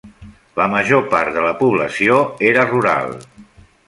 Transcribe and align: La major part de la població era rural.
La 0.59 0.65
major 0.69 1.03
part 1.11 1.29
de 1.35 1.43
la 1.47 1.51
població 1.61 2.17
era 2.53 2.65
rural. 2.73 3.15